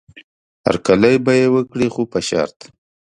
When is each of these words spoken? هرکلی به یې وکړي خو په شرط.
هرکلی 0.65 1.15
به 1.25 1.33
یې 1.39 1.47
وکړي 1.55 1.87
خو 1.93 2.01
په 2.11 2.19
شرط. 2.29 2.57